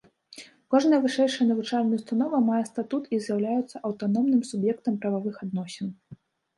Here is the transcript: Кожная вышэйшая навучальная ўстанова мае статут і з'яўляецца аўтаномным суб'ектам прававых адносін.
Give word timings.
Кожная 0.73 0.99
вышэйшая 1.03 1.47
навучальная 1.51 1.97
ўстанова 2.01 2.41
мае 2.49 2.63
статут 2.71 3.03
і 3.15 3.23
з'яўляецца 3.29 3.85
аўтаномным 3.87 4.41
суб'ектам 4.53 4.93
прававых 5.07 5.35
адносін. 5.47 5.99